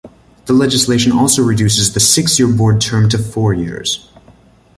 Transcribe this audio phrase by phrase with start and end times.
[0.47, 4.09] The legislation also reduces the six-year Board term to four years.